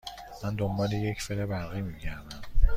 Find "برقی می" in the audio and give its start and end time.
1.45-1.99